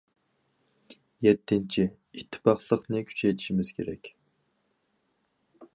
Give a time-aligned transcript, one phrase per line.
[1.25, 1.85] يەتتىنچى،
[2.21, 4.13] ئىتتىپاقلىقنى كۈچەيتىشىمىز كېرەك.